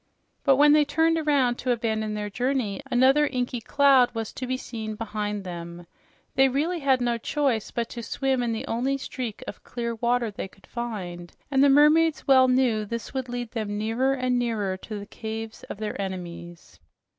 But 0.43 0.55
when 0.55 0.71
they 0.73 0.83
turned 0.83 1.19
around 1.19 1.59
to 1.59 1.69
abandon 1.71 2.15
their 2.15 2.31
journey, 2.31 2.81
another 2.89 3.27
inky 3.27 3.61
cloud 3.61 4.09
was 4.15 4.33
to 4.33 4.47
be 4.47 4.57
seen 4.57 4.95
behind 4.95 5.43
them. 5.43 5.85
They 6.33 6.49
really 6.49 6.79
had 6.79 7.01
no 7.01 7.19
choice 7.19 7.69
but 7.69 7.87
to 7.89 8.01
swim 8.01 8.41
in 8.41 8.51
the 8.51 8.65
only 8.65 8.97
streak 8.97 9.43
of 9.45 9.63
clear 9.63 9.93
water 9.93 10.31
they 10.31 10.47
could 10.47 10.65
find, 10.65 11.31
and 11.51 11.63
the 11.63 11.69
mermaids 11.69 12.25
well 12.27 12.47
knew 12.47 12.83
this 12.83 13.13
would 13.13 13.29
lead 13.29 13.51
them 13.51 13.77
nearer 13.77 14.13
and 14.13 14.39
nearer 14.39 14.75
to 14.77 14.97
the 14.97 15.05
caves 15.05 15.61
of 15.65 15.77
their 15.77 16.01
enemies. 16.01 16.79